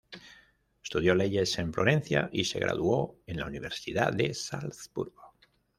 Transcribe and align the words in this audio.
Estudió 0.81 1.13
leyes 1.13 1.59
en 1.59 1.71
Florencia, 1.71 2.27
y 2.33 2.43
se 2.45 2.57
graduó 2.57 3.19
en 3.27 3.37
la 3.37 3.45
Universidad 3.45 4.11
de 4.11 4.33
Salzburgo. 4.33 5.35